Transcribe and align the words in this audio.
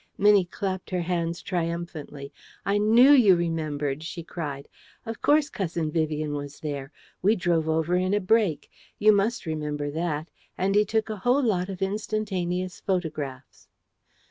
Minnie 0.17 0.45
clapped 0.45 0.89
her 0.89 1.01
hands 1.03 1.43
triumphantly. 1.43 2.33
"I 2.65 2.79
KNEW 2.79 3.11
you 3.11 3.35
remembered!" 3.35 4.01
she 4.01 4.23
cried. 4.23 4.67
"Of 5.05 5.21
course, 5.21 5.47
Cousin 5.47 5.91
Vivian 5.91 6.33
was 6.33 6.59
there. 6.61 6.91
We 7.21 7.35
drove 7.35 7.69
over 7.69 7.95
in 7.95 8.15
a 8.15 8.19
break. 8.19 8.71
You 8.97 9.13
MUST 9.13 9.45
remember 9.45 9.91
that. 9.91 10.31
And 10.57 10.73
he 10.73 10.85
took 10.85 11.11
a 11.11 11.17
whole 11.17 11.43
lot 11.43 11.69
of 11.69 11.83
instantaneous 11.83 12.79
photographs." 12.79 13.67